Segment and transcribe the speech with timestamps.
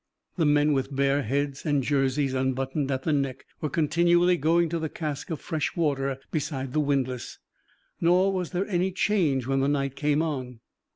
[0.35, 4.79] The men, with bare heads, and jerseys unbuttoned at the neck, were continually going to
[4.79, 7.37] the cask of fresh water beside the windlass.
[7.99, 10.61] Nor was there any change when the night came on.